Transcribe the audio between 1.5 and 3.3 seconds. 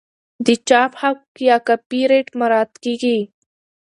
کاپي رایټ مراعات کیږي.